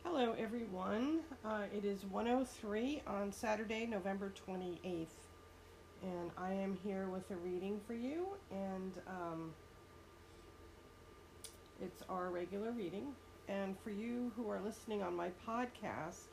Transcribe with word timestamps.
Hello, 0.05 0.35
everyone. 0.39 1.21
Uh, 1.43 1.63
it 1.75 1.87
is 1.87 2.05
103 2.05 3.01
on 3.07 3.33
Saturday, 3.33 3.87
November 3.87 4.35
28th 4.47 5.07
and 6.05 6.31
I 6.37 6.53
am 6.53 6.77
here 6.85 7.09
with 7.09 7.31
a 7.31 7.37
reading 7.37 7.81
for 7.87 7.95
you, 7.95 8.27
and 8.51 8.93
um, 9.09 9.53
it's 11.95 12.03
our 12.09 12.31
regular 12.31 12.73
reading. 12.73 13.15
And 13.49 13.77
for 13.79 13.91
you 13.91 14.33
who 14.37 14.51
are 14.51 14.61
listening 14.61 15.03
on 15.03 15.15
my 15.15 15.29
podcast, 15.47 16.33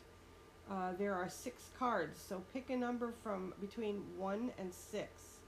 uh, 0.69 0.93
there 0.97 1.13
are 1.13 1.29
six 1.29 1.69
cards. 1.77 2.19
So 2.19 2.41
pick 2.53 2.69
a 2.69 2.75
number 2.75 3.13
from 3.23 3.53
between 3.59 4.01
one 4.17 4.51
and 4.57 4.73
six. 4.73 5.39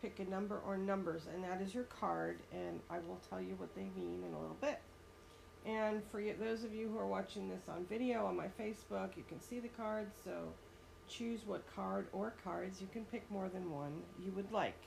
Pick 0.00 0.20
a 0.20 0.24
number 0.24 0.60
or 0.66 0.76
numbers, 0.76 1.26
and 1.32 1.44
that 1.44 1.60
is 1.60 1.74
your 1.74 1.84
card. 1.84 2.38
And 2.52 2.80
I 2.88 2.98
will 3.00 3.20
tell 3.28 3.40
you 3.40 3.54
what 3.56 3.74
they 3.74 3.90
mean 3.94 4.22
in 4.26 4.32
a 4.32 4.40
little 4.40 4.56
bit. 4.60 4.80
And 5.66 6.02
for 6.10 6.20
you, 6.20 6.34
those 6.38 6.64
of 6.64 6.74
you 6.74 6.88
who 6.88 6.98
are 6.98 7.06
watching 7.06 7.48
this 7.48 7.68
on 7.68 7.84
video 7.86 8.24
on 8.24 8.36
my 8.36 8.48
Facebook, 8.58 9.16
you 9.16 9.24
can 9.28 9.40
see 9.40 9.60
the 9.60 9.68
cards. 9.68 10.14
So 10.24 10.48
choose 11.08 11.40
what 11.46 11.62
card 11.74 12.06
or 12.12 12.32
cards, 12.42 12.80
you 12.80 12.88
can 12.92 13.04
pick 13.04 13.30
more 13.30 13.48
than 13.48 13.70
one, 13.70 14.02
you 14.24 14.32
would 14.32 14.50
like. 14.50 14.80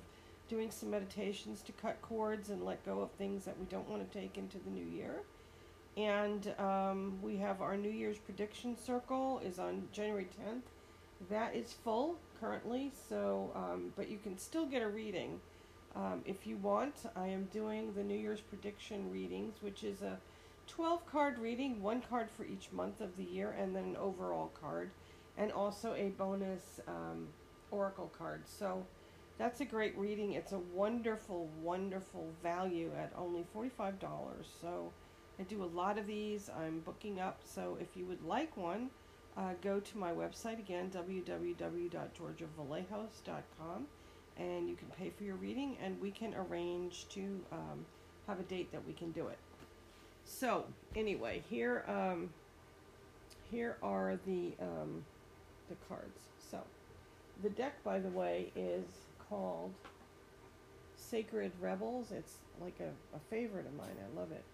doing 0.48 0.70
some 0.70 0.90
meditations 0.90 1.60
to 1.62 1.72
cut 1.72 2.00
cords 2.02 2.50
and 2.50 2.64
let 2.64 2.84
go 2.86 3.00
of 3.00 3.10
things 3.12 3.44
that 3.44 3.58
we 3.58 3.66
don't 3.66 3.88
want 3.88 4.10
to 4.10 4.18
take 4.18 4.38
into 4.38 4.58
the 4.58 4.70
new 4.70 4.84
year. 4.84 5.22
And 5.96 6.54
um, 6.58 7.18
we 7.22 7.36
have 7.38 7.62
our 7.62 7.76
New 7.76 7.90
Year's 7.90 8.18
prediction 8.18 8.76
circle 8.76 9.40
is 9.44 9.58
on 9.58 9.88
January 9.92 10.26
10th. 10.26 10.62
That 11.30 11.56
is 11.56 11.72
full 11.72 12.18
currently, 12.38 12.92
so 13.08 13.50
um, 13.54 13.92
but 13.96 14.08
you 14.08 14.18
can 14.18 14.36
still 14.38 14.66
get 14.66 14.82
a 14.82 14.88
reading 14.88 15.40
um, 15.96 16.22
if 16.26 16.46
you 16.46 16.56
want. 16.58 16.94
I 17.16 17.28
am 17.28 17.48
doing 17.52 17.94
the 17.94 18.02
New 18.02 18.18
Year's 18.18 18.40
prediction 18.40 19.10
readings, 19.10 19.54
which 19.62 19.82
is 19.82 20.02
a 20.02 20.18
12 20.68 21.06
card 21.06 21.38
reading, 21.38 21.80
one 21.82 22.02
card 22.02 22.28
for 22.36 22.44
each 22.44 22.70
month 22.72 23.00
of 23.00 23.16
the 23.16 23.24
year, 23.24 23.54
and 23.58 23.74
then 23.74 23.84
an 23.84 23.96
overall 23.96 24.50
card, 24.60 24.90
and 25.38 25.52
also 25.52 25.94
a 25.94 26.08
bonus 26.10 26.80
um, 26.88 27.28
oracle 27.70 28.12
card. 28.16 28.42
So 28.46 28.84
that's 29.38 29.60
a 29.60 29.64
great 29.64 29.96
reading. 29.98 30.32
It's 30.32 30.52
a 30.52 30.58
wonderful, 30.58 31.48
wonderful 31.62 32.28
value 32.42 32.90
at 32.96 33.12
only 33.16 33.44
$45. 33.54 33.94
So 34.60 34.92
I 35.38 35.42
do 35.42 35.62
a 35.62 35.66
lot 35.66 35.98
of 35.98 36.06
these. 36.06 36.48
I'm 36.58 36.80
booking 36.80 37.20
up. 37.20 37.40
So 37.44 37.76
if 37.80 37.94
you 37.96 38.06
would 38.06 38.24
like 38.24 38.56
one, 38.56 38.88
uh, 39.36 39.52
go 39.60 39.78
to 39.80 39.98
my 39.98 40.12
website 40.12 40.58
again, 40.58 40.90
www.georgiavlahos.com, 40.90 43.86
and 44.38 44.68
you 44.68 44.76
can 44.76 44.88
pay 44.98 45.10
for 45.10 45.24
your 45.24 45.36
reading, 45.36 45.76
and 45.82 46.00
we 46.00 46.10
can 46.10 46.34
arrange 46.34 47.06
to 47.10 47.44
um, 47.52 47.84
have 48.26 48.40
a 48.40 48.44
date 48.44 48.72
that 48.72 48.86
we 48.86 48.94
can 48.94 49.12
do 49.12 49.28
it. 49.28 49.36
So 50.24 50.64
anyway, 50.94 51.42
here 51.50 51.84
um, 51.86 52.30
here 53.50 53.76
are 53.82 54.18
the 54.26 54.54
um, 54.60 55.04
the 55.68 55.76
cards. 55.88 56.20
So 56.50 56.58
the 57.42 57.50
deck, 57.50 57.82
by 57.84 57.98
the 57.98 58.08
way, 58.08 58.52
is 58.56 58.84
called 59.28 59.72
Sacred 60.96 61.52
Rebels. 61.60 62.12
It's 62.12 62.36
like 62.60 62.78
a, 62.80 63.16
a 63.16 63.20
favorite 63.30 63.66
of 63.66 63.74
mine. 63.74 63.96
I 64.00 64.18
love 64.18 64.32
it, 64.32 64.44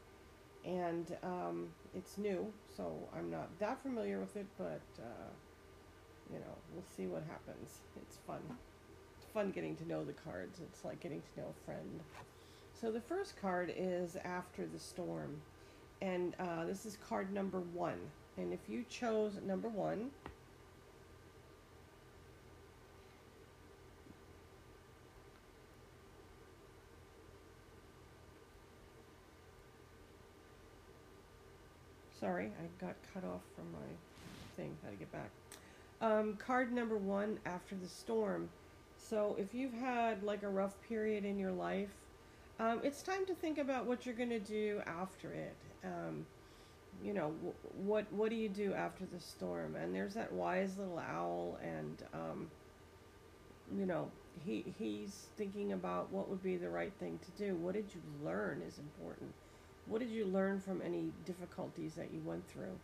and 0.65 1.17
um, 1.23 1.69
it's 1.95 2.19
new, 2.19 2.53
so 2.77 2.93
I'm 3.17 3.31
not 3.31 3.49
that 3.59 3.83
familiar 3.83 4.21
with 4.21 4.37
it, 4.37 4.47
but 4.59 4.83
uh, 4.99 5.31
you 6.33 6.39
know, 6.39 6.56
we'll 6.75 6.84
see 6.97 7.06
what 7.06 7.23
happens. 7.29 7.81
It's 8.00 8.19
fun. 8.27 8.41
It's 9.17 9.31
fun 9.33 9.50
getting 9.50 9.77
to 9.77 9.89
know 9.89 10.05
the 10.05 10.12
cards. 10.12 10.61
It's 10.61 10.84
like 10.84 11.00
getting 11.00 11.21
to 11.21 11.41
know 11.41 11.49
a 11.49 11.65
friend. 11.65 12.00
So 12.81 12.91
the 12.91 13.00
first 13.00 13.41
card 13.41 13.73
is 13.77 14.17
After 14.25 14.67
the 14.67 14.79
Storm 14.79 15.41
and 16.03 16.34
uh, 16.41 16.65
this 16.65 16.84
is 16.84 16.99
card 17.09 17.33
number 17.33 17.61
one. 17.61 17.99
And 18.37 18.53
if 18.53 18.59
you 18.69 18.84
chose 18.91 19.39
number 19.47 19.69
one, 19.69 20.11
sorry, 32.22 32.53
I 32.59 32.84
got 32.84 32.94
cut 33.12 33.25
off 33.25 33.43
from 33.56 33.66
my 33.72 33.88
thing. 34.56 34.75
How 34.84 34.91
to 34.91 34.97
get 34.97 35.12
back. 35.12 35.31
Um, 36.00 36.37
card 36.37 36.72
number 36.72 36.97
one, 36.97 37.38
after 37.44 37.75
the 37.75 37.88
storm. 37.88 38.49
So 38.97 39.37
if 39.38 39.53
you've 39.53 39.75
had 39.75 40.22
like 40.22 40.43
a 40.43 40.49
rough 40.49 40.81
period 40.88 41.25
in 41.25 41.38
your 41.38 41.53
life, 41.53 41.91
um, 42.61 42.81
it's 42.82 43.03
time 43.03 43.27
to 43.27 43.34
think 43.34 43.59
about 43.59 43.87
what 43.87 44.06
you're 44.06 44.15
going 44.15 44.31
to 44.31 44.41
do 44.41 44.81
after 44.87 45.32
it 45.32 45.56
um, 45.84 46.25
you 47.03 47.12
know, 47.12 47.34
what 47.75 48.11
what 48.12 48.31
do 48.31 48.37
you 48.37 48.49
do 48.49 48.75
after 48.75 49.05
the 49.06 49.21
storm? 49.21 49.77
And 49.77 49.94
there's 49.94 50.15
that 50.15 50.32
wise 50.32 50.78
little 50.78 50.99
owl, 50.99 51.59
and 51.62 52.03
um, 52.15 52.50
you 53.77 53.87
know, 53.87 54.11
he 54.44 54.65
he's 54.78 55.27
thinking 55.37 55.72
about 55.72 56.12
what 56.12 56.28
would 56.28 56.43
be 56.43 56.56
the 56.56 56.69
right 56.69 56.93
thing 57.00 57.19
to 57.25 57.44
do. 57.44 57.55
What 57.56 57.75
did 57.75 57.87
you 57.94 58.00
learn 58.25 58.62
is 58.67 58.79
important. 58.79 59.32
What 59.87 60.00
did 60.00 60.11
you 60.11 60.25
learn 60.25 60.61
from 60.61 60.81
any 60.82 61.12
difficulties 61.25 61.94
that 61.94 62.12
you 62.12 62.20
went 62.25 62.49
through? 62.49 62.79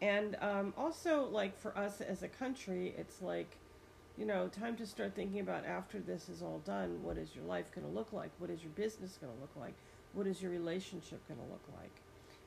And 0.00 0.36
um, 0.40 0.72
also, 0.76 1.28
like 1.30 1.58
for 1.58 1.76
us 1.76 2.00
as 2.00 2.22
a 2.22 2.28
country, 2.28 2.94
it's 2.96 3.20
like, 3.20 3.56
you 4.16 4.24
know, 4.24 4.48
time 4.48 4.76
to 4.76 4.86
start 4.86 5.14
thinking 5.14 5.40
about 5.40 5.66
after 5.66 5.98
this 5.98 6.28
is 6.28 6.42
all 6.42 6.60
done, 6.64 7.02
what 7.02 7.18
is 7.18 7.34
your 7.34 7.44
life 7.44 7.70
going 7.74 7.86
to 7.86 7.92
look 7.92 8.12
like? 8.12 8.30
What 8.38 8.50
is 8.50 8.62
your 8.62 8.72
business 8.72 9.18
going 9.20 9.32
to 9.32 9.40
look 9.40 9.54
like? 9.56 9.74
What 10.12 10.26
is 10.26 10.40
your 10.40 10.50
relationship 10.50 11.26
going 11.28 11.40
to 11.40 11.46
look 11.46 11.64
like? 11.78 12.02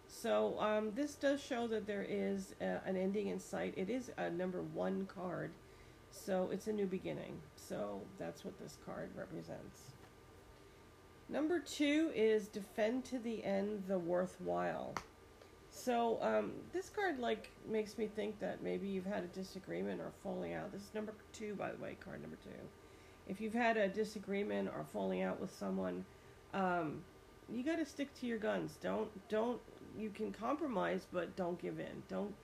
So 0.07 0.59
um, 0.59 0.91
this 0.95 1.15
does 1.15 1.41
show 1.41 1.67
that 1.67 1.87
there 1.87 2.05
is 2.07 2.55
a, 2.59 2.81
an 2.85 2.97
ending 2.97 3.27
in 3.27 3.39
sight. 3.39 3.73
It 3.77 3.89
is 3.89 4.11
a 4.17 4.29
number 4.29 4.61
one 4.61 5.05
card, 5.05 5.51
so 6.11 6.49
it's 6.51 6.67
a 6.67 6.73
new 6.73 6.85
beginning. 6.85 7.39
So 7.55 8.01
that's 8.19 8.43
what 8.43 8.59
this 8.59 8.77
card 8.85 9.09
represents. 9.15 9.93
Number 11.33 11.57
two 11.57 12.11
is 12.13 12.47
defend 12.47 13.05
to 13.05 13.17
the 13.17 13.43
end 13.43 13.85
the 13.87 13.97
worthwhile. 13.97 14.93
So 15.71 16.19
um, 16.21 16.51
this 16.71 16.89
card 16.89 17.17
like 17.17 17.49
makes 17.67 17.97
me 17.97 18.05
think 18.05 18.39
that 18.39 18.61
maybe 18.61 18.87
you've 18.87 19.07
had 19.07 19.23
a 19.23 19.27
disagreement 19.27 19.99
or 19.99 20.11
falling 20.21 20.53
out. 20.53 20.71
This 20.71 20.83
is 20.83 20.93
number 20.93 21.15
two, 21.33 21.55
by 21.55 21.71
the 21.71 21.81
way, 21.81 21.97
card 21.99 22.21
number 22.21 22.37
two. 22.43 22.51
If 23.27 23.41
you've 23.41 23.55
had 23.55 23.77
a 23.77 23.87
disagreement 23.87 24.69
or 24.75 24.85
falling 24.93 25.23
out 25.23 25.41
with 25.41 25.51
someone, 25.51 26.05
um, 26.53 27.01
you 27.51 27.63
got 27.63 27.79
to 27.79 27.85
stick 27.85 28.13
to 28.19 28.27
your 28.27 28.37
guns. 28.37 28.77
Don't 28.79 29.09
don't 29.27 29.59
you 29.97 30.11
can 30.11 30.31
compromise, 30.31 31.07
but 31.11 31.35
don't 31.35 31.59
give 31.59 31.79
in. 31.79 32.03
Don't 32.07 32.35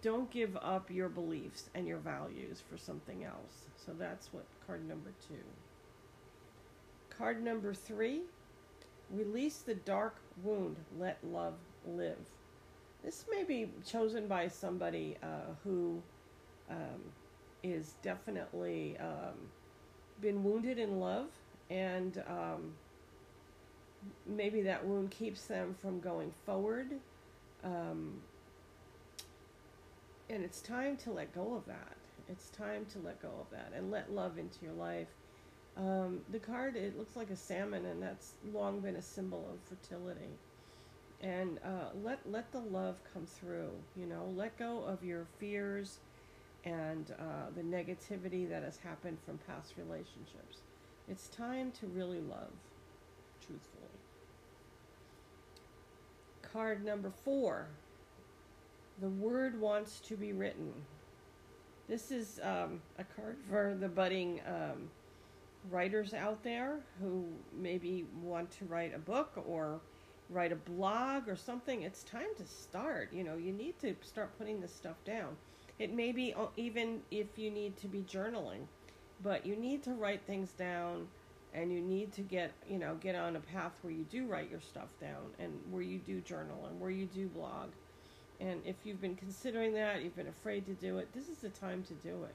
don't 0.00 0.30
give 0.30 0.56
up 0.56 0.90
your 0.90 1.10
beliefs 1.10 1.68
and 1.74 1.86
your 1.86 1.98
values 1.98 2.62
for 2.66 2.78
something 2.78 3.24
else. 3.24 3.66
So 3.76 3.92
that's 3.92 4.32
what 4.32 4.46
card 4.66 4.88
number 4.88 5.12
two. 5.28 5.44
Card 7.22 7.44
number 7.44 7.72
three, 7.72 8.22
Release 9.08 9.58
the 9.58 9.76
dark 9.76 10.16
wound. 10.42 10.74
Let 10.98 11.18
love 11.22 11.54
live. 11.86 12.18
This 13.04 13.26
may 13.30 13.44
be 13.44 13.70
chosen 13.86 14.26
by 14.26 14.48
somebody 14.48 15.16
uh, 15.22 15.54
who 15.62 16.02
um, 16.68 17.00
is 17.62 17.94
definitely 18.02 18.96
um, 18.98 19.36
been 20.20 20.42
wounded 20.42 20.80
in 20.80 20.98
love, 20.98 21.28
and 21.70 22.20
um, 22.26 22.72
maybe 24.26 24.60
that 24.62 24.84
wound 24.84 25.12
keeps 25.12 25.44
them 25.44 25.76
from 25.80 26.00
going 26.00 26.32
forward. 26.44 26.90
Um, 27.62 28.14
and 30.28 30.42
it's 30.42 30.60
time 30.60 30.96
to 30.96 31.12
let 31.12 31.32
go 31.32 31.54
of 31.54 31.66
that. 31.66 31.96
It's 32.28 32.48
time 32.48 32.84
to 32.94 32.98
let 32.98 33.22
go 33.22 33.30
of 33.40 33.48
that 33.52 33.70
and 33.76 33.92
let 33.92 34.12
love 34.12 34.38
into 34.38 34.64
your 34.64 34.74
life. 34.74 35.06
Um, 35.76 36.20
the 36.30 36.38
card, 36.38 36.76
it 36.76 36.98
looks 36.98 37.16
like 37.16 37.30
a 37.30 37.36
salmon, 37.36 37.86
and 37.86 38.02
that's 38.02 38.34
long 38.52 38.80
been 38.80 38.96
a 38.96 39.02
symbol 39.02 39.48
of 39.50 39.58
fertility. 39.68 40.38
And 41.22 41.58
uh, 41.64 41.90
let 42.02 42.18
let 42.30 42.50
the 42.52 42.58
love 42.58 42.96
come 43.14 43.26
through. 43.26 43.70
You 43.96 44.06
know, 44.06 44.32
let 44.36 44.58
go 44.58 44.82
of 44.82 45.04
your 45.04 45.26
fears 45.38 45.98
and 46.64 47.12
uh, 47.18 47.50
the 47.56 47.62
negativity 47.62 48.48
that 48.48 48.62
has 48.62 48.76
happened 48.76 49.18
from 49.24 49.38
past 49.46 49.74
relationships. 49.76 50.58
It's 51.08 51.28
time 51.28 51.72
to 51.80 51.86
really 51.86 52.20
love, 52.20 52.52
truthfully. 53.44 53.82
Card 56.42 56.84
number 56.84 57.10
four. 57.24 57.68
The 59.00 59.08
word 59.08 59.60
wants 59.60 60.00
to 60.00 60.16
be 60.16 60.32
written. 60.32 60.72
This 61.88 62.12
is 62.12 62.40
um, 62.42 62.80
a 62.98 63.04
card 63.04 63.36
for 63.48 63.76
the 63.78 63.88
budding 63.88 64.40
um, 64.46 64.90
writers 65.70 66.14
out 66.14 66.42
there 66.42 66.80
who 67.00 67.26
maybe 67.56 68.06
want 68.20 68.50
to 68.50 68.64
write 68.64 68.94
a 68.94 68.98
book 68.98 69.32
or 69.46 69.80
write 70.28 70.52
a 70.52 70.56
blog 70.56 71.28
or 71.28 71.36
something. 71.36 71.82
It's 71.82 72.02
time 72.04 72.34
to 72.38 72.46
start. 72.46 73.12
You 73.12 73.24
know, 73.24 73.36
you 73.36 73.52
need 73.52 73.78
to 73.80 73.94
start 74.02 74.36
putting 74.38 74.60
this 74.60 74.74
stuff 74.74 74.96
down. 75.04 75.36
It 75.78 75.92
may 75.92 76.12
be 76.12 76.34
uh, 76.34 76.46
even 76.56 77.02
if 77.10 77.38
you 77.38 77.50
need 77.50 77.76
to 77.78 77.88
be 77.88 78.02
journaling, 78.02 78.66
but 79.22 79.46
you 79.46 79.56
need 79.56 79.82
to 79.84 79.92
write 79.92 80.22
things 80.26 80.50
down 80.52 81.08
and 81.54 81.72
you 81.72 81.80
need 81.80 82.12
to 82.14 82.22
get, 82.22 82.52
you 82.68 82.78
know, 82.78 82.96
get 83.00 83.14
on 83.14 83.36
a 83.36 83.40
path 83.40 83.72
where 83.82 83.92
you 83.92 84.04
do 84.04 84.26
write 84.26 84.50
your 84.50 84.60
stuff 84.60 84.88
down 85.00 85.34
and 85.38 85.52
where 85.70 85.82
you 85.82 85.98
do 85.98 86.20
journal 86.20 86.66
and 86.66 86.80
where 86.80 86.90
you 86.90 87.06
do 87.06 87.28
blog. 87.28 87.68
And 88.40 88.60
if 88.64 88.76
you've 88.84 89.00
been 89.00 89.16
considering 89.16 89.74
that, 89.74 90.02
you've 90.02 90.16
been 90.16 90.28
afraid 90.28 90.66
to 90.66 90.72
do 90.72 90.98
it, 90.98 91.12
this 91.12 91.28
is 91.28 91.38
the 91.38 91.50
time 91.50 91.82
to 91.84 91.94
do 91.94 92.24
it. 92.24 92.34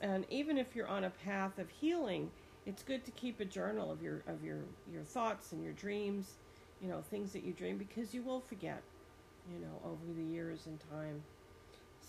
And 0.00 0.24
even 0.30 0.58
if 0.58 0.76
you're 0.76 0.86
on 0.86 1.04
a 1.04 1.10
path 1.10 1.58
of 1.58 1.68
healing, 1.70 2.30
it's 2.66 2.82
good 2.82 3.04
to 3.04 3.10
keep 3.12 3.40
a 3.40 3.44
journal 3.44 3.90
of 3.90 4.02
your 4.02 4.22
of 4.28 4.44
your 4.44 4.58
your 4.92 5.02
thoughts 5.02 5.52
and 5.52 5.62
your 5.62 5.72
dreams, 5.72 6.34
you 6.82 6.88
know, 6.88 7.02
things 7.10 7.32
that 7.32 7.42
you 7.42 7.52
dream 7.52 7.78
because 7.78 8.14
you 8.14 8.22
will 8.22 8.40
forget, 8.40 8.82
you 9.52 9.58
know, 9.58 9.80
over 9.84 10.12
the 10.16 10.22
years 10.22 10.66
and 10.66 10.78
time. 10.90 11.22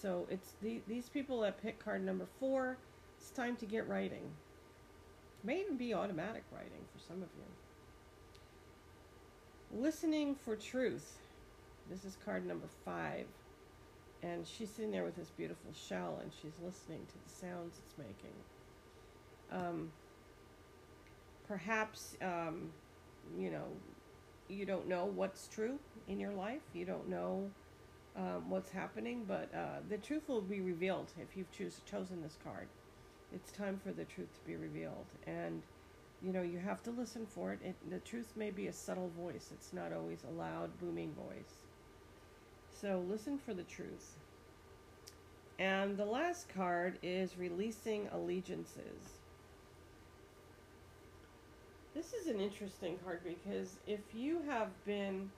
So 0.01 0.27
it's 0.29 0.53
the, 0.61 0.81
these 0.87 1.09
people 1.09 1.41
that 1.41 1.61
pick 1.61 1.83
card 1.83 2.05
number 2.05 2.25
four. 2.39 2.77
It's 3.17 3.31
time 3.31 3.55
to 3.57 3.65
get 3.65 3.87
writing. 3.87 4.21
It 5.41 5.45
may 5.45 5.61
even 5.61 5.77
be 5.77 5.93
automatic 5.93 6.43
writing 6.51 6.85
for 6.93 6.99
some 7.05 7.17
of 7.17 7.29
you. 7.37 7.43
Listening 9.81 10.35
for 10.35 10.55
truth. 10.55 11.17
This 11.89 12.05
is 12.05 12.17
card 12.23 12.45
number 12.45 12.67
five. 12.85 13.25
And 14.21 14.45
she's 14.45 14.69
sitting 14.69 14.91
there 14.91 15.05
with 15.05 15.15
this 15.15 15.29
beautiful 15.29 15.71
shell 15.73 16.19
and 16.21 16.31
she's 16.41 16.51
listening 16.63 17.05
to 17.07 17.13
the 17.13 17.29
sounds 17.29 17.79
it's 17.79 17.97
making. 17.97 18.35
Um, 19.51 19.91
perhaps, 21.47 22.15
um, 22.21 22.69
you 23.37 23.49
know, 23.49 23.65
you 24.49 24.65
don't 24.65 24.87
know 24.87 25.05
what's 25.05 25.47
true 25.47 25.79
in 26.07 26.19
your 26.19 26.33
life. 26.33 26.61
You 26.73 26.85
don't 26.85 27.07
know 27.09 27.49
um, 28.15 28.49
what's 28.49 28.71
happening, 28.71 29.23
but 29.27 29.49
uh, 29.53 29.79
the 29.87 29.97
truth 29.97 30.27
will 30.27 30.41
be 30.41 30.59
revealed 30.59 31.11
if 31.19 31.37
you've 31.37 31.51
chosen 31.85 32.21
this 32.21 32.37
card. 32.43 32.67
It's 33.33 33.51
time 33.51 33.79
for 33.81 33.91
the 33.91 34.05
truth 34.05 34.33
to 34.33 34.45
be 34.45 34.55
revealed, 34.55 35.05
and 35.27 35.61
you 36.23 36.33
know 36.33 36.41
you 36.41 36.57
have 36.57 36.81
to 36.83 36.91
listen 36.91 37.27
for 37.27 37.53
it. 37.53 37.59
it. 37.63 37.75
The 37.89 37.99
truth 37.99 38.33
may 38.35 38.49
be 38.49 38.67
a 38.67 38.73
subtle 38.73 39.11
voice; 39.15 39.51
it's 39.53 39.71
not 39.71 39.93
always 39.93 40.23
a 40.23 40.31
loud, 40.31 40.79
booming 40.79 41.13
voice. 41.13 41.68
So 42.79 43.03
listen 43.09 43.37
for 43.37 43.53
the 43.53 43.63
truth. 43.63 44.15
And 45.57 45.97
the 45.97 46.05
last 46.05 46.47
card 46.47 46.97
is 47.03 47.37
releasing 47.37 48.07
allegiances. 48.13 49.17
This 51.93 52.13
is 52.13 52.27
an 52.27 52.39
interesting 52.39 52.97
card 53.03 53.21
because 53.23 53.75
if 53.85 53.99
you 54.13 54.41
have 54.47 54.69
been 54.85 55.29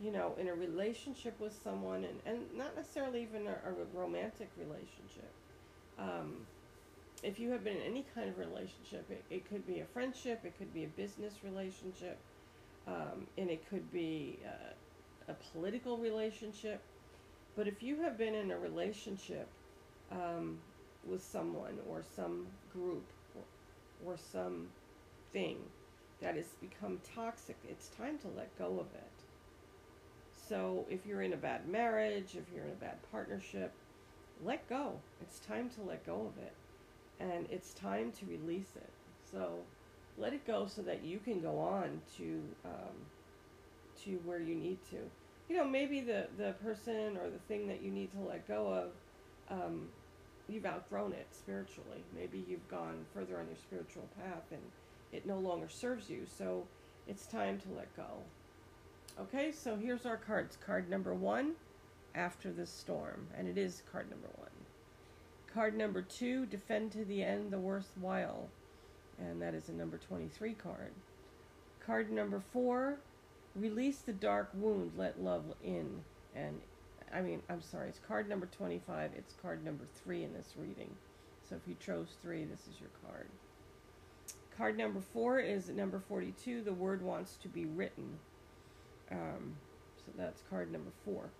you 0.00 0.12
know, 0.12 0.34
in 0.38 0.48
a 0.48 0.54
relationship 0.54 1.38
with 1.40 1.52
someone, 1.64 2.04
and, 2.04 2.20
and 2.24 2.38
not 2.56 2.76
necessarily 2.76 3.22
even 3.22 3.46
a, 3.46 3.50
a 3.50 3.98
romantic 3.98 4.48
relationship. 4.56 5.30
Um, 5.98 6.46
if 7.22 7.40
you 7.40 7.50
have 7.50 7.64
been 7.64 7.78
in 7.78 7.82
any 7.82 8.06
kind 8.14 8.28
of 8.28 8.38
relationship, 8.38 9.10
it, 9.10 9.24
it 9.28 9.48
could 9.48 9.66
be 9.66 9.80
a 9.80 9.84
friendship, 9.84 10.42
it 10.44 10.56
could 10.56 10.72
be 10.72 10.84
a 10.84 10.88
business 10.88 11.34
relationship, 11.42 12.16
um, 12.86 13.26
and 13.36 13.50
it 13.50 13.68
could 13.68 13.92
be 13.92 14.38
uh, 14.46 14.72
a 15.28 15.34
political 15.52 15.96
relationship. 15.98 16.80
But 17.56 17.68
if 17.68 17.82
you 17.82 18.02
have 18.02 18.16
been 18.16 18.34
in 18.34 18.50
a 18.50 18.58
relationship 18.58 19.48
um, 20.10 20.58
with 21.08 21.22
someone 21.22 21.78
or 21.88 22.02
some 22.14 22.46
group 22.72 23.04
or, 23.34 24.12
or 24.12 24.16
some 24.16 24.68
thing 25.32 25.58
that 26.20 26.36
has 26.36 26.46
become 26.60 27.00
toxic, 27.14 27.56
it's 27.68 27.88
time 27.88 28.18
to 28.18 28.28
let 28.36 28.56
go 28.58 28.78
of 28.80 28.86
it. 28.94 29.10
So 30.48 30.86
if 30.88 31.04
you're 31.04 31.22
in 31.22 31.32
a 31.32 31.36
bad 31.36 31.68
marriage, 31.68 32.36
if 32.36 32.44
you're 32.54 32.64
in 32.64 32.70
a 32.70 32.80
bad 32.80 32.98
partnership, 33.10 33.72
let 34.44 34.68
go. 34.68 34.92
It's 35.20 35.40
time 35.40 35.68
to 35.70 35.82
let 35.82 36.06
go 36.06 36.32
of 36.32 36.42
it. 36.42 36.54
And 37.20 37.46
it's 37.50 37.74
time 37.74 38.12
to 38.12 38.26
release 38.26 38.76
it. 38.76 38.90
So 39.30 39.58
let 40.16 40.32
it 40.32 40.46
go 40.46 40.66
so 40.66 40.82
that 40.82 41.04
you 41.04 41.18
can 41.18 41.40
go 41.40 41.58
on 41.58 42.00
to 42.16 42.42
um, 42.64 42.96
to 44.04 44.12
where 44.24 44.40
you 44.40 44.54
need 44.54 44.78
to. 44.90 44.98
You 45.48 45.56
know, 45.56 45.64
maybe 45.64 46.00
the, 46.00 46.26
the 46.36 46.52
person 46.64 47.16
or 47.16 47.30
the 47.30 47.38
thing 47.48 47.68
that 47.68 47.82
you 47.82 47.90
need 47.90 48.12
to 48.12 48.20
let 48.20 48.46
go 48.46 48.66
of, 48.68 48.90
um, 49.50 49.88
you've 50.48 50.66
outgrown 50.66 51.12
it 51.12 51.26
spiritually. 51.30 52.02
Maybe 52.14 52.44
you've 52.48 52.68
gone 52.68 53.06
further 53.14 53.38
on 53.38 53.46
your 53.46 53.56
spiritual 53.56 54.08
path 54.20 54.44
and 54.50 54.60
it 55.12 55.26
no 55.26 55.38
longer 55.38 55.68
serves 55.68 56.10
you. 56.10 56.26
So 56.26 56.66
it's 57.06 57.26
time 57.26 57.58
to 57.60 57.68
let 57.76 57.94
go. 57.96 58.22
Okay, 59.20 59.50
so 59.50 59.76
here's 59.76 60.06
our 60.06 60.16
cards. 60.16 60.56
Card 60.64 60.88
number 60.88 61.14
one, 61.14 61.54
After 62.14 62.52
the 62.52 62.66
Storm, 62.66 63.26
and 63.36 63.48
it 63.48 63.58
is 63.58 63.82
card 63.90 64.08
number 64.10 64.28
one. 64.36 64.48
Card 65.52 65.76
number 65.76 66.02
two, 66.02 66.46
Defend 66.46 66.92
to 66.92 67.04
the 67.04 67.24
End 67.24 67.50
the 67.50 67.58
Worthwhile, 67.58 68.48
and 69.18 69.42
that 69.42 69.54
is 69.54 69.68
a 69.68 69.72
number 69.72 69.98
23 69.98 70.54
card. 70.54 70.92
Card 71.84 72.12
number 72.12 72.38
four, 72.38 72.98
Release 73.58 73.98
the 73.98 74.12
Dark 74.12 74.50
Wound, 74.54 74.92
Let 74.96 75.20
Love 75.20 75.44
In, 75.64 76.02
and 76.34 76.60
I 77.12 77.20
mean, 77.20 77.42
I'm 77.50 77.62
sorry, 77.62 77.88
it's 77.88 77.98
card 77.98 78.28
number 78.28 78.46
25, 78.46 79.10
it's 79.16 79.34
card 79.42 79.64
number 79.64 79.84
three 80.02 80.22
in 80.22 80.32
this 80.32 80.54
reading. 80.56 80.90
So 81.48 81.56
if 81.56 81.62
you 81.66 81.74
chose 81.84 82.08
three, 82.22 82.44
this 82.44 82.60
is 82.60 82.80
your 82.80 82.90
card. 83.04 83.26
Card 84.56 84.78
number 84.78 85.00
four 85.00 85.40
is 85.40 85.68
number 85.68 85.98
42, 85.98 86.62
The 86.62 86.72
Word 86.72 87.02
Wants 87.02 87.36
to 87.42 87.48
Be 87.48 87.64
Written. 87.64 88.18
Um, 89.10 89.56
so 89.96 90.12
that's 90.16 90.42
card 90.50 90.70
number 90.70 90.90
four. 91.04 91.30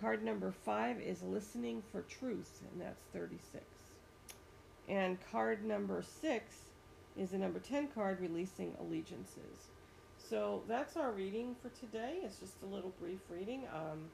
Card 0.00 0.22
number 0.22 0.50
five 0.50 1.00
is 1.00 1.22
listening 1.22 1.82
for 1.90 2.02
truth, 2.02 2.60
and 2.70 2.82
that's 2.82 3.04
36. 3.14 3.64
And 4.88 5.16
card 5.30 5.64
number 5.64 6.02
six 6.02 6.56
is 7.16 7.30
the 7.30 7.38
number 7.38 7.60
10 7.60 7.88
card, 7.88 8.20
releasing 8.20 8.74
allegiances. 8.80 9.68
So 10.32 10.62
that's 10.66 10.96
our 10.96 11.10
reading 11.10 11.54
for 11.60 11.68
today. 11.78 12.20
It's 12.24 12.38
just 12.38 12.54
a 12.62 12.74
little 12.74 12.90
brief 12.98 13.20
reading. 13.28 13.64
Um, 13.68 14.08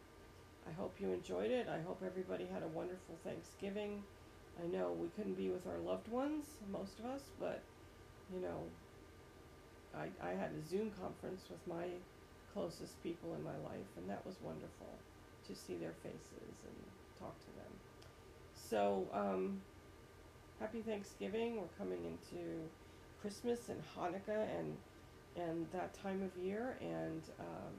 I 0.68 0.72
hope 0.72 0.92
you 0.98 1.12
enjoyed 1.12 1.52
it. 1.52 1.68
I 1.68 1.80
hope 1.86 2.02
everybody 2.04 2.44
had 2.52 2.64
a 2.64 2.66
wonderful 2.74 3.14
Thanksgiving. 3.22 4.02
I 4.60 4.66
know 4.66 4.90
we 5.00 5.06
couldn't 5.14 5.38
be 5.38 5.48
with 5.48 5.64
our 5.68 5.78
loved 5.78 6.08
ones, 6.08 6.46
most 6.72 6.98
of 6.98 7.04
us, 7.04 7.22
but 7.38 7.62
you 8.34 8.42
know, 8.42 8.58
I, 9.94 10.10
I 10.26 10.30
had 10.30 10.50
a 10.58 10.68
Zoom 10.68 10.90
conference 11.00 11.42
with 11.48 11.62
my 11.68 11.86
closest 12.52 13.00
people 13.04 13.30
in 13.38 13.44
my 13.44 13.54
life, 13.70 13.86
and 13.96 14.10
that 14.10 14.26
was 14.26 14.34
wonderful 14.42 14.90
to 15.46 15.54
see 15.54 15.74
their 15.74 15.94
faces 16.02 16.66
and 16.66 16.78
talk 17.20 17.38
to 17.46 17.50
them. 17.62 17.72
So, 18.68 19.06
um, 19.14 19.60
happy 20.58 20.80
Thanksgiving. 20.80 21.58
We're 21.58 21.78
coming 21.78 22.02
into 22.02 22.42
Christmas 23.22 23.68
and 23.68 23.78
Hanukkah 23.94 24.48
and 24.58 24.74
and 25.38 25.66
that 25.72 25.94
time 25.94 26.22
of 26.22 26.44
year, 26.44 26.76
and 26.80 27.22
um, 27.40 27.72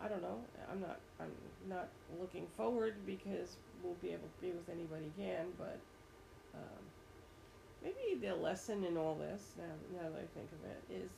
I 0.00 0.08
don't 0.08 0.22
know. 0.22 0.38
I'm 0.70 0.80
not. 0.80 1.00
I'm 1.20 1.32
not 1.68 1.88
looking 2.20 2.46
forward 2.56 2.94
because 3.06 3.56
we'll 3.82 3.94
be 3.94 4.08
able 4.08 4.28
to 4.28 4.42
be 4.42 4.50
with 4.52 4.68
anybody 4.68 5.06
again, 5.16 5.46
but. 5.58 5.78
Um, 6.54 6.84
maybe 7.82 8.18
the 8.20 8.34
lesson 8.34 8.84
in 8.84 8.96
all 8.96 9.14
this, 9.14 9.52
now, 9.58 10.00
now 10.00 10.08
that 10.08 10.18
I 10.18 10.26
think 10.34 10.48
of 10.52 10.64
it, 10.64 11.04
is 11.04 11.10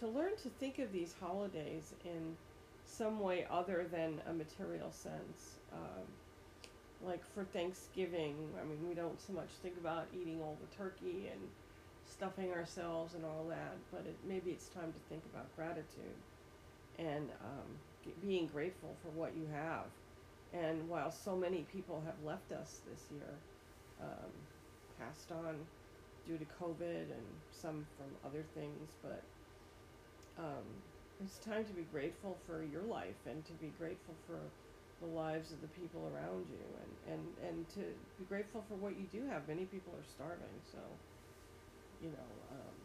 to 0.00 0.06
learn 0.06 0.36
to 0.42 0.48
think 0.50 0.78
of 0.78 0.92
these 0.92 1.14
holidays 1.18 1.94
in 2.04 2.36
some 2.84 3.20
way 3.20 3.46
other 3.50 3.86
than 3.90 4.20
a 4.28 4.32
material 4.32 4.92
sense. 4.92 5.58
Um, 5.72 6.04
like 7.04 7.24
for 7.34 7.44
Thanksgiving, 7.44 8.36
I 8.60 8.64
mean, 8.64 8.88
we 8.88 8.94
don't 8.94 9.20
so 9.20 9.32
much 9.32 9.48
think 9.62 9.76
about 9.78 10.06
eating 10.14 10.40
all 10.42 10.56
the 10.60 10.76
turkey 10.76 11.28
and 11.30 11.40
stuffing 12.06 12.52
ourselves 12.52 13.14
and 13.14 13.24
all 13.24 13.48
that, 13.48 13.90
but 13.90 14.06
it, 14.06 14.16
maybe 14.24 14.52
it's 14.52 14.68
time 14.68 14.92
to 14.92 15.00
think 15.00 15.24
about 15.26 15.54
gratitude 15.56 16.16
and 16.98 17.30
um, 17.40 17.80
being 18.20 18.46
grateful 18.46 18.96
for 19.02 19.10
what 19.10 19.36
you 19.36 19.46
have. 19.46 19.92
And 20.52 20.88
while 20.88 21.10
so 21.10 21.36
many 21.36 21.64
people 21.64 22.00
have 22.02 22.22
left 22.22 22.52
us 22.52 22.80
this 22.80 23.10
year, 23.10 23.42
um, 24.00 24.48
passed 24.98 25.32
on 25.32 25.68
due 26.24 26.38
to 26.38 26.46
COVID 26.46 27.12
and 27.12 27.42
some 27.50 27.84
from 27.96 28.16
other 28.24 28.44
things, 28.54 28.96
but 29.02 29.24
um, 30.36 30.64
it's 31.20 31.38
time 31.38 31.64
to 31.66 31.74
be 31.74 31.84
grateful 31.84 32.34
for 32.46 32.62
your 32.64 32.84
life 32.84 33.26
and 33.26 33.44
to 33.46 33.54
be 33.54 33.68
grateful 33.68 34.14
for 34.26 34.52
the 35.00 35.06
lives 35.06 35.52
of 35.52 35.60
the 35.60 35.68
people 35.68 36.06
around 36.06 36.48
you 36.48 36.78
and, 36.82 36.98
and, 37.12 37.38
and 37.38 37.68
to 37.70 37.80
be 38.18 38.24
grateful 38.24 38.62
for 38.62 38.76
what 38.76 38.96
you 38.96 39.06
do 39.06 39.26
have. 39.26 39.48
Many 39.48 39.66
people 39.66 39.94
are 39.96 40.04
starving, 40.04 40.62
so, 40.62 41.00
you 42.02 42.10
know, 42.10 42.28
um, 42.50 42.76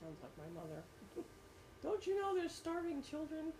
sounds 0.00 0.18
like 0.22 0.36
my 0.38 0.60
mother. 0.60 0.82
Don't 1.82 2.06
you 2.06 2.20
know 2.20 2.34
there's 2.34 2.52
starving 2.52 3.02
children? 3.02 3.52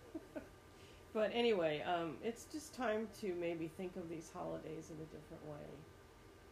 but 1.13 1.31
anyway, 1.33 1.81
um, 1.81 2.17
it's 2.23 2.45
just 2.45 2.73
time 2.73 3.07
to 3.21 3.33
maybe 3.35 3.67
think 3.67 3.95
of 3.95 4.09
these 4.09 4.31
holidays 4.33 4.89
in 4.89 4.97
a 4.97 5.07
different 5.13 5.45
way. 5.45 5.67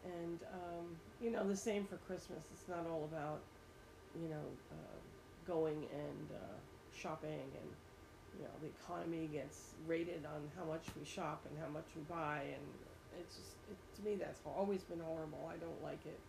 And, 0.05 0.39
um, 0.53 0.85
you 1.21 1.31
know, 1.31 1.47
the 1.47 1.55
same 1.55 1.85
for 1.85 1.95
Christmas. 1.97 2.43
It's 2.51 2.67
not 2.67 2.85
all 2.87 3.05
about, 3.05 3.41
you 4.21 4.29
know, 4.29 4.45
uh, 4.71 4.97
going 5.47 5.87
and 5.91 6.27
uh, 6.31 6.57
shopping 6.93 7.49
and 7.59 7.69
you 8.37 8.43
know 8.43 8.53
the 8.61 8.67
economy 8.67 9.27
gets 9.31 9.75
rated 9.87 10.25
on 10.25 10.41
how 10.57 10.65
much 10.65 10.85
we 10.97 11.05
shop 11.05 11.41
and 11.49 11.57
how 11.59 11.69
much 11.69 11.85
we 11.95 12.01
buy 12.03 12.41
and 12.53 12.65
it's 13.19 13.35
just 13.35 13.53
it, 13.69 13.77
to 13.95 14.01
me 14.07 14.15
that's 14.15 14.39
always 14.45 14.81
been 14.83 14.99
horrible 14.99 15.49
i 15.51 15.55
don't 15.57 15.81
like 15.83 16.01
it 16.05 16.19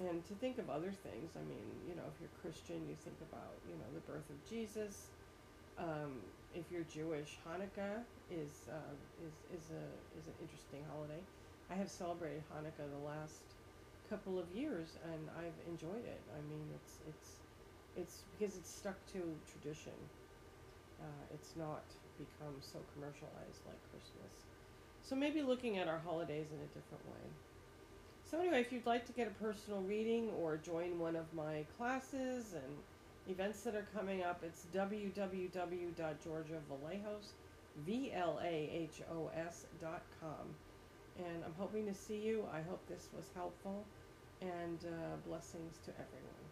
and 0.00 0.24
to 0.26 0.34
think 0.34 0.58
of 0.58 0.70
other 0.70 0.92
things. 0.92 1.30
I 1.36 1.44
mean 1.48 1.66
you 1.88 1.94
know 1.94 2.04
if 2.08 2.20
you're 2.20 2.32
christian 2.40 2.86
you 2.88 2.96
think 3.04 3.16
about 3.30 3.54
you 3.68 3.74
know 3.76 3.88
the 3.94 4.00
birth 4.00 4.28
of 4.30 4.38
jesus. 4.48 5.08
Um, 5.78 6.20
if 6.54 6.70
you're 6.70 6.84
jewish 6.84 7.38
hanukkah 7.48 8.04
is 8.30 8.68
uh, 8.68 8.94
is 9.24 9.34
is 9.56 9.70
a 9.70 9.84
is 10.18 10.26
an 10.26 10.34
interesting 10.40 10.84
holiday. 10.90 11.20
I 11.70 11.74
have 11.74 11.90
celebrated 11.90 12.42
hanukkah 12.52 12.88
the 12.90 13.04
last 13.06 13.42
couple 14.10 14.38
of 14.38 14.50
years 14.54 14.98
and 15.12 15.28
i've 15.38 15.58
enjoyed 15.68 16.04
it. 16.04 16.22
I 16.36 16.40
mean 16.48 16.66
it's 16.74 16.98
it's 17.08 17.28
it's 17.96 18.24
because 18.38 18.56
it's 18.56 18.70
stuck 18.70 18.98
to 19.12 19.20
tradition. 19.50 19.96
Uh, 21.00 21.34
it's 21.34 21.56
not 21.56 21.82
become 22.18 22.54
so 22.60 22.78
commercialized 22.94 23.60
like 23.66 23.80
Christmas. 23.90 24.32
So 25.02 25.16
maybe 25.16 25.42
looking 25.42 25.78
at 25.78 25.88
our 25.88 25.98
holidays 25.98 26.46
in 26.52 26.60
a 26.60 26.70
different 26.70 27.04
way. 27.10 27.24
So 28.32 28.40
anyway, 28.40 28.62
if 28.62 28.72
you'd 28.72 28.86
like 28.86 29.04
to 29.04 29.12
get 29.12 29.28
a 29.28 29.32
personal 29.44 29.82
reading 29.82 30.30
or 30.40 30.56
join 30.56 30.98
one 30.98 31.16
of 31.16 31.26
my 31.34 31.66
classes 31.76 32.54
and 32.54 32.78
events 33.28 33.60
that 33.60 33.74
are 33.74 33.86
coming 33.94 34.22
up, 34.22 34.42
it's 34.42 34.64
www.georgiavlahos, 34.74 37.32
V-L-A-H-O-S 37.84 39.66
dot 39.82 40.02
com. 40.18 40.56
And 41.18 41.44
I'm 41.44 41.52
hoping 41.58 41.84
to 41.84 41.92
see 41.92 42.16
you. 42.16 42.46
I 42.50 42.62
hope 42.62 42.80
this 42.88 43.10
was 43.14 43.26
helpful. 43.34 43.84
And 44.40 44.78
uh, 44.86 45.16
blessings 45.26 45.76
to 45.84 45.90
everyone. 45.90 46.46